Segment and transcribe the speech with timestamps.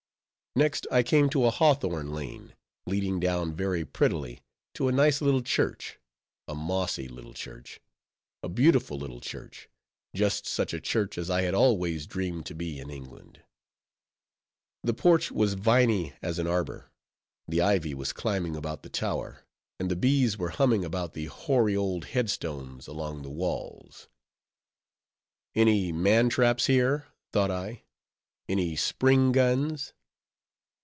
[0.53, 2.55] Next, I came to a hawthorn lane,
[2.85, 4.41] leading down very prettily
[4.73, 5.97] to a nice little church;
[6.45, 7.79] a mossy little church;
[8.43, 9.69] a beautiful little church;
[10.13, 13.41] just such a church as I had always dreamed to be in England.
[14.83, 16.91] The porch was viny as an arbor;
[17.47, 19.45] the ivy was climbing about the tower;
[19.79, 24.09] and the bees were humming about the hoary old head stones along the walls.
[25.55, 27.07] Any man traps here?
[27.31, 29.93] thought I—any spring guns?